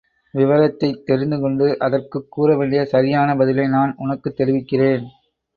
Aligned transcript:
விவரத்தைத் 0.33 1.05
தெரிந்துகொண்டு 1.05 1.79
அதற்குக் 1.79 2.27
கூறவேண்டிய 2.37 2.83
சரியான 2.83 3.35
பதிலை 3.35 3.67
நான் 3.67 3.93
உனக்குத் 3.97 4.35
தெரிவிக்கிறேன். 4.35 5.05